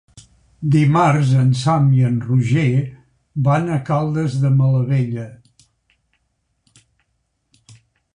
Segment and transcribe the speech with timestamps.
[0.75, 2.65] Dimarts en Sam i en Roger
[3.49, 5.27] van a Caldes de Malavella.